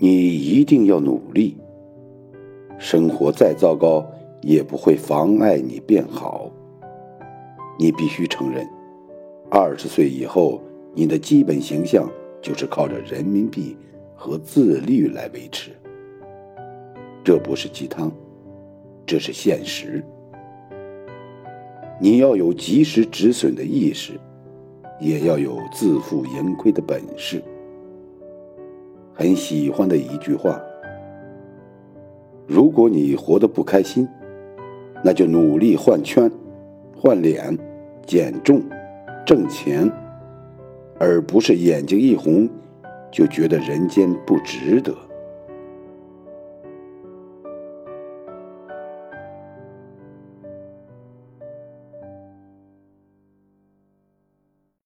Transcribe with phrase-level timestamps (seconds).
[0.00, 1.56] 你一定要努力。
[2.78, 4.06] 生活再糟糕，
[4.40, 6.48] 也不会妨碍你变好。
[7.76, 8.64] 你必须承认，
[9.50, 10.62] 二十岁以后，
[10.94, 12.08] 你的基本形象
[12.40, 13.76] 就是靠着人民币
[14.14, 15.72] 和自律来维持。
[17.24, 18.12] 这不是鸡汤，
[19.04, 20.04] 这是现实。
[22.00, 24.12] 你要有及时止损的意识，
[25.00, 27.42] 也要有自负盈亏的本事。
[29.18, 30.62] 很喜欢的一句话。
[32.46, 34.08] 如果你活得不开心，
[35.02, 36.30] 那就努力换圈、
[36.96, 37.58] 换脸、
[38.06, 38.62] 减重、
[39.26, 39.90] 挣钱，
[41.00, 42.48] 而不是眼睛一红
[43.10, 44.94] 就觉得人间不值得。